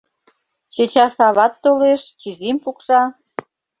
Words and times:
—Чечас 0.73 1.15
ават 1.27 1.53
толеш, 1.63 2.01
чизим 2.21 2.57
пукша. 2.63 3.01